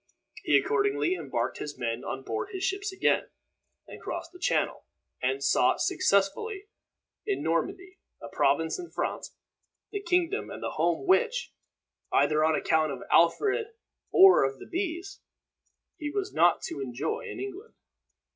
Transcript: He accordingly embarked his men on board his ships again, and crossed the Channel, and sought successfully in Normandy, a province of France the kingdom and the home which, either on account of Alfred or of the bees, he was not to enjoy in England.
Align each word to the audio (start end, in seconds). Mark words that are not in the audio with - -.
He 0.41 0.57
accordingly 0.57 1.13
embarked 1.13 1.59
his 1.59 1.77
men 1.77 2.03
on 2.03 2.23
board 2.23 2.49
his 2.51 2.63
ships 2.63 2.91
again, 2.91 3.29
and 3.87 4.01
crossed 4.01 4.31
the 4.31 4.39
Channel, 4.39 4.83
and 5.21 5.43
sought 5.43 5.79
successfully 5.79 6.65
in 7.27 7.43
Normandy, 7.43 7.99
a 8.19 8.27
province 8.27 8.79
of 8.79 8.91
France 8.95 9.35
the 9.91 10.01
kingdom 10.01 10.49
and 10.49 10.63
the 10.63 10.71
home 10.71 11.05
which, 11.05 11.53
either 12.11 12.43
on 12.43 12.55
account 12.55 12.91
of 12.91 13.03
Alfred 13.11 13.67
or 14.11 14.43
of 14.43 14.57
the 14.57 14.65
bees, 14.65 15.19
he 15.97 16.09
was 16.09 16.33
not 16.33 16.63
to 16.63 16.81
enjoy 16.81 17.27
in 17.27 17.39
England. 17.39 17.75